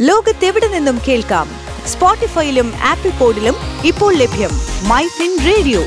ലോകത്തെവിടെ 0.00 0.68
നിന്നും 0.68 1.00
കേൾക്കാം? 1.08 1.48
സ്പോട്ടിഫൈയിലും 1.86 2.72
ആപ്പിൾ 2.84 3.10
പോഡിലും 3.10 3.54
ഇപ്പോൾ 3.84 4.14
ലഭ്യം 4.14 4.50
മൈ 4.88 5.06
ഫിൻ 5.06 5.38
റേഡിയോ. 5.46 5.82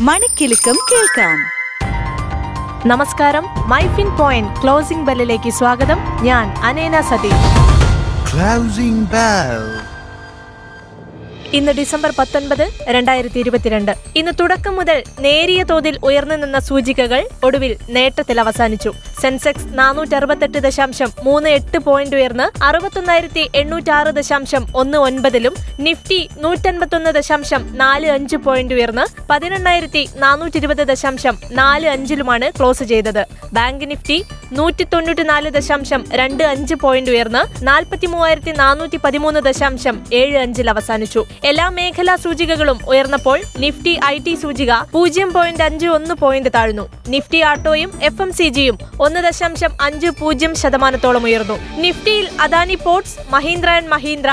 മണിക്കെലക്കം 0.00 0.78
കേൾക്കാം. 0.92 1.38
നമസ്കാരം. 2.88 3.44
മൈ 3.68 3.80
ഫിൻ 3.96 4.16
പോയിന്റ് 4.16 4.62
ക്ലോസിംഗ് 4.62 5.06
ബെല്ലിലേക്ക് 5.06 5.50
സ്വാഗതം. 5.50 5.96
ഞാൻ 6.22 6.50
അനേന 6.64 7.00
സതീഷ്. 7.00 7.34
Closing 8.32 9.08
bell. 9.08 9.95
ഇന്ന് 11.56 11.72
ഡിസംബർ 11.72 12.12
പത്തൊൻപത് 12.18 12.62
രണ്ടായിരത്തി 12.94 13.38
ഇരുപത്തിരണ്ട് 13.38 13.92
ഇന്ന് 14.16 14.32
തുടക്കം 14.40 14.76
മുതൽ 14.76 15.02
നേരിയ 15.20 15.64
തോതിൽ 15.64 15.94
ഉയർന്നു 16.04 16.34
നിന്ന 16.34 16.58
സൂചികകൾ 16.58 17.28
ഒടുവിൽ 17.44 17.72
നേട്ടത്തിൽ 17.88 18.40
അവസാനിച്ചു. 18.40 18.90
സെൻസെക്സ് 19.22 19.68
നാനൂറ്റി 19.78 20.14
അറുപത്തെട്ട് 20.14 20.58
ദശാംശം 20.58 21.10
മൂന്ന് 21.22 21.50
എട്ട് 21.50 21.78
പോയിന്റ് 21.78 22.16
ഉയർന്ന് 22.16 22.46
അറുപത്തൊന്നായിരത്തി 22.64 23.50
എണ്ണൂറ്റി 23.54 23.90
ആറ് 23.90 24.10
ദശാംശം 24.18 24.66
ഒന്ന് 24.74 24.98
ഒൻപതിലും 24.98 25.54
നിഫ്റ്റി 25.80 26.20
നൂറ്റൻപത്തൊന്ന് 26.38 27.10
ദശാംശം 27.10 27.62
നാല് 27.76 28.08
അഞ്ച് 28.16 28.36
പോയിന്റ് 28.36 28.74
ഉയർന്ന് 28.74 29.06
പതിനെണ്ണായിരത്തി 29.30 30.08
നാനൂറ്റി 30.16 30.56
ഇരുപത് 30.56 30.82
ദശാംശം 30.92 31.38
നാല് 31.52 31.88
അഞ്ചിലുമാണ് 31.88 32.50
ക്ലോസ് 32.58 32.84
ചെയ്തത്. 32.84 33.22
ബാങ്ക് 33.52 33.86
നിഫ്റ്റി 33.90 34.18
നൂറ്റി 34.52 34.84
തൊണ്ണൂറ്റിനാല് 34.92 35.48
ദശാംശം 35.50 36.04
രണ്ട് 36.12 36.44
അഞ്ച് 36.44 36.74
പോയിന്റ് 36.74 37.10
ഉയർന്ന് 37.10 37.42
നാൽപ്പത്തി 37.66 38.06
മൂവായിരത്തി 38.06 38.50
നാനൂറ്റി 38.50 39.00
പതിമൂന്ന് 39.04 39.40
ദശാംശം 39.40 39.96
ഏഴ് 40.12 40.36
അഞ്ചിൽ 40.38 40.70
അവസാനിച്ചു. 40.70 41.24
എല്ലാ 41.48 41.64
മേഖലാ 41.76 42.14
സൂചികകളും 42.22 42.78
ഉയർന്നപ്പോൾ 42.90 43.38
നിഫ്റ്റി 43.62 43.92
ഐ 44.12 44.14
ടി 44.26 44.32
സൂചിക 44.42 44.72
പൂജ്യം 44.94 45.28
പോയിന്റ് 45.34 45.64
അഞ്ച് 45.66 45.88
ഒന്ന് 45.96 46.14
പോയിന്റ് 46.22 46.50
താഴ്ന്നു. 46.56 46.84
നിഫ്റ്റി 47.14 47.40
ആട്ടോയും 47.50 47.90
എഫ് 48.08 48.22
എം 48.24 48.30
സി 48.38 48.46
ജിയും 48.56 48.76
ഒന്ന് 49.04 49.20
ദശാംശം 49.26 49.72
അഞ്ച് 49.86 50.08
പൂജ്യം 50.20 50.52
ശതമാനത്തോളം 50.60 51.24
ഉയർന്നു. 51.28 51.56
നിഫ്റ്റിയിൽ 51.84 52.26
Adani 52.44 52.76
Ports 52.86 53.16
Mahindra 53.34 53.70
and 53.76 53.92
Mahindra 53.94 54.32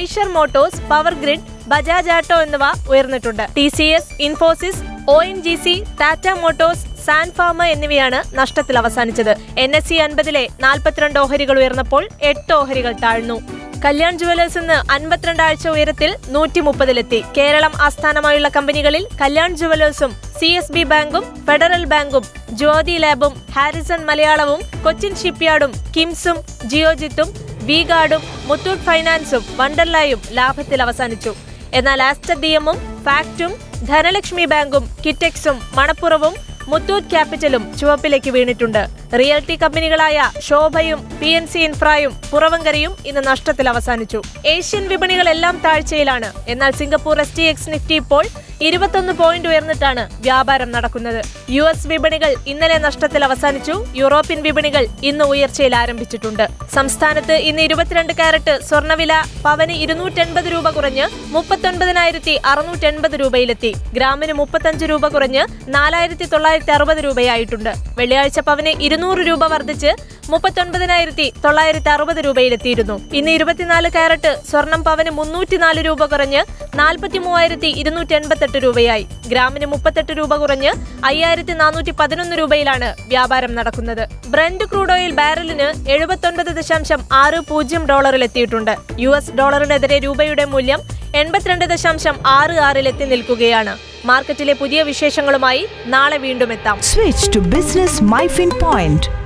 Eicher 0.00 0.28
Motors 0.36 0.80
Power 0.92 1.16
Grid 1.24 1.46
Bajaj 1.72 2.12
Auto 2.16 2.38
എന്നിവ 2.46 2.64
ഉയർന്നിട്ടുണ്ട്. 2.92 3.44
T 3.58 3.66
C 3.76 3.88
S 3.98 4.14
Infosys 4.28 4.80
O 5.16 5.18
N 5.32 5.38
G 5.48 5.56
C 5.64 5.74
Tata 6.02 6.28
Motors 6.44 6.86
Sun Pharma 7.08 7.64
എന്നിവയാണ് 7.74 8.20
നഷ്ടത്തിൽ 8.40 8.78
അവസാനിച്ചത്. 8.82 9.32
എൻ 9.64 9.72
എസ് 9.80 9.88
സി 9.90 9.98
അൻപതിലെ 10.06 10.44
നാൽപ്പത്തിരണ്ട് 10.64 11.20
ഓഹരികൾ 11.24 11.58
ഉയർന്നപ്പോൾ 11.62 12.04
എട്ട് 12.30 12.52
ഓഹരികൾ 12.60 12.94
താഴ്ന്നു. 13.04 13.36
കല്യാൺ 13.84 14.14
ജുവലേഴ്സ് 14.20 14.58
ഇന്ന് 14.58 14.76
അൻപത്തിരണ്ടാഴ്ച 14.92 15.64
ഉയരത്തിൽ 15.68 16.10
നൂറ്റി 16.34 16.60
മുപ്പതിലെത്തി 16.60 17.18
കേരളം 17.36 17.72
ആസ്ഥാനമായുള്ള 17.86 18.48
കമ്പനികളിൽ 18.48 19.02
കല്യാൺ 19.20 19.50
ജുവലേഴ്സും 19.60 20.12
സി 20.38 20.48
എസ് 20.60 20.72
ബി 20.72 20.82
ബാങ്കും 20.92 21.24
ഫെഡറൽ 21.46 21.84
ബാങ്കും 21.84 22.24
ജ്യോതി 22.60 22.96
ലാബും 23.04 23.34
ഹാരിസൺ 23.56 24.00
മലയാളവും 24.10 24.60
കൊച്ചിൻ 24.84 25.14
ഷിപ്പ്യാർഡും 25.22 25.72
കിംസും 25.96 26.38
ജിയോജിത്തും 26.72 27.28
വി 27.68 27.78
ഗാർഡും 27.90 28.22
മുത്തൂറ്റ് 28.46 28.86
ഫൈനാൻസും 28.88 29.44
വണ്ടർലായും 29.60 30.22
ലാഭത്തിൽ 30.38 30.80
അവസാനിച്ചു. 30.86 31.34
എന്നാൽ 31.72 32.00
ആസ്റ്റർ 32.08 32.36
ഡി 32.40 32.50
എമ്മും 32.58 32.80
ഫാക്റ്റും 33.06 33.52
ധനലക്ഷ്മി 33.88 34.44
ബാങ്കും 34.44 34.84
കിറ്റെക്സും 35.04 35.56
മണപ്പുറവും 35.78 36.34
മുത്തൂറ്റ് 36.70 37.10
ക്യാപിറ്റലും 37.12 37.64
ചുവപ്പിലേക്ക് 37.80 38.30
വീണിട്ടുണ്ട്. 38.30 38.82
റിയൽറ്റി 39.20 39.56
കമ്പനികളായ 39.62 40.30
ശോഭയും 40.46 41.00
പി 41.20 41.26
എൻ 41.26 41.46
സി 41.46 41.58
ഇൻഫ്രായും 41.58 42.12
പുറവങ്കരയും 42.30 42.96
ഇന്ന് 43.06 43.26
നഷ്ടത്തിൽ 43.26 43.68
അവസാനിച്ചു. 43.68 44.20
ഏഷ്യൻ 44.46 44.88
വിപണികളെല്ലാം 44.88 45.60
താഴ്ചയിലാണ്. 45.66 46.32
എന്നാൽ 46.48 46.72
Singapore 46.72 47.20
S 47.20 47.36
T 47.36 47.42
X 47.42 47.70
Nifty 47.74 47.94
ഇപ്പോൾ 47.94 48.24
ഇരുപത്തൊന്ന് 48.60 49.12
പോയിന്റ് 49.12 49.48
ഉയർന്നിട്ടാണ് 49.48 50.08
വ്യാപാരം 50.22 50.72
നടക്കുന്നത്. 50.72 51.22
യു 51.50 51.62
എസ് 51.62 51.88
വിപണികൾ 51.88 52.34
ഇന്നലെ 52.46 52.78
നഷ്ടത്തിൽ 52.78 53.24
അവസാനിച്ചു. 53.24 53.84
യൂറോപ്യൻ 53.94 54.42
വിപണികൾ 54.42 54.86
ഇന്ന് 55.02 55.24
ഉയർച്ചയിൽ 55.24 55.76
ആരംഭിച്ചിട്ടുണ്ട്. 55.76 56.44
സംസ്ഥാനത്ത് 56.74 57.32
ഇന്ന് 57.32 57.62
ഇരുപത്തിരണ്ട് 57.62 58.12
കാരറ്റ് 58.20 58.62
സ്വർണവില 58.68 59.12
പവന് 59.44 59.72
ഇരുന്നൂറ്റൻപത് 59.72 60.44
രൂപ 60.44 60.70
കുറഞ്ഞ് 60.70 61.08
മുപ്പത്തൊൻപതിനായിരത്തി 61.36 62.40
അറുന്നൂറ്റെൺപത് 62.44 63.12
രൂപയിലെത്തി. 63.20 63.74
ഗ്രാമിന് 63.92 64.32
മുപ്പത്തഞ്ച് 64.32 64.84
രൂപ 64.84 65.08
കുറഞ്ഞ് 65.08 65.44
നാലായിരത്തി 65.68 66.24
തൊള്ളായിരത്തി 66.24 66.52
അറുപത് 66.70 67.04
രൂപയായിട്ടുണ്ട്. 67.04 67.74
വെള്ളിയാഴ്ച 67.98 68.40
പവന് 68.40 68.68
ഇരുന്നൂറ് 68.68 69.18
രൂപ 69.18 69.44
വർദ്ധിച്ച് 69.46 69.92
മുപ്പത്തൊൻപതിനായിരത്തി 70.30 71.32
തൊള്ളായിരത്തി 71.44 71.88
അറുപത് 71.88 72.16
രൂപയിലെത്തിയിരുന്നു. 72.16 73.14
ഇന്ന് 73.14 73.30
ഇരുപത്തിനാല് 73.30 73.90
കാരറ്റ് 73.94 74.42
സ്വർണം 74.50 74.84
പവന് 74.84 75.10
മുന്നൂറ്റിനാല് 75.10 75.80
രൂപ 75.86 76.04
കുറഞ്ഞ് 76.04 76.44
നാൽപ്പത്തി 76.74 77.18
മൂവായിരത്തി 77.18 77.66
ഇരുന്നൂറ്റി 77.66 78.14
എൺപത്തെട്ട് 78.14 78.58
രൂപയായി. 78.58 79.06
ഗ്രാമിന് 79.28 79.66
മുപ്പത്തെട്ട് 79.66 80.12
രൂപ 80.12 80.36
കുറഞ്ഞ് 80.36 80.72
അയ്യായിരത്തി 81.04 81.52
നാനൂറ്റി 81.52 81.90
പതിനൊന്ന് 81.90 82.36
രൂപയിലാണ് 82.36 82.94
വ്യാപാരം 83.08 83.54
നടക്കുന്നത്. 83.54 84.08
ബ്രന്റ് 84.26 84.64
ക്രൂഡ് 84.64 84.92
ഓയിൽ 84.92 85.10
ബാരലിന് 85.10 85.90
എഴുപത്തൊൻപത് 85.90 86.46
ദശാംശം 86.46 87.08
ആറ് 87.12 87.40
പൂജ്യം 87.48 87.86
ഡോളറിലെത്തിയിട്ടുണ്ട്. 87.86 88.76
യു 88.98 89.10
എസ് 89.10 89.32
ഡോളറിനെതിരെ 89.32 89.98
രൂപയുടെ 89.98 90.44
മൂല്യം 90.44 91.03
എൺപത്തിരണ്ട് 91.14 91.64
ദശാംശം 91.64 92.14
ആറ് 92.26 92.50
ആറിൽ 92.50 92.88
എത്തി 92.88 93.04
നിൽക്കുകയാണ്. 93.04 93.76
മാർക്കറ്റിലെ 94.04 94.52
പുതിയ 94.52 94.82
വിശേഷങ്ങളുമായി 94.82 95.66
നാളെ 95.86 96.16
വീണ്ടും 96.16 96.52
എത്താം. 96.52 96.80
Switch 96.82 97.30
to 97.34 97.38
business 97.38 98.02
MyFin 98.02 98.50
Point 98.62 99.24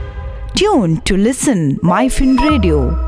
Tune 0.60 0.94
to 1.10 1.16
listen 1.16 1.80
MyFin 1.84 2.38
Radio. 2.50 3.07